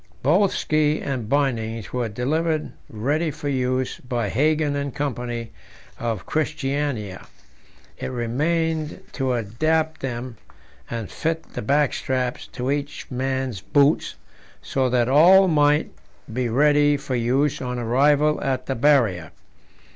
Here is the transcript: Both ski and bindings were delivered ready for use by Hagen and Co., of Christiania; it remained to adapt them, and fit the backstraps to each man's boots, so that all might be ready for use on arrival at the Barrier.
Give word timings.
Both 0.23 0.51
ski 0.55 0.99
and 0.99 1.29
bindings 1.29 1.93
were 1.93 2.09
delivered 2.09 2.71
ready 2.89 3.29
for 3.29 3.49
use 3.49 3.99
by 3.99 4.29
Hagen 4.29 4.75
and 4.75 4.95
Co., 4.95 5.13
of 5.99 6.25
Christiania; 6.25 7.27
it 7.99 8.07
remained 8.07 9.03
to 9.11 9.33
adapt 9.33 10.01
them, 10.01 10.37
and 10.89 11.11
fit 11.11 11.53
the 11.53 11.61
backstraps 11.61 12.47
to 12.53 12.71
each 12.71 13.11
man's 13.11 13.61
boots, 13.61 14.15
so 14.63 14.89
that 14.89 15.07
all 15.07 15.47
might 15.47 15.91
be 16.33 16.49
ready 16.49 16.97
for 16.97 17.13
use 17.15 17.61
on 17.61 17.77
arrival 17.77 18.41
at 18.43 18.65
the 18.65 18.73
Barrier. 18.73 19.29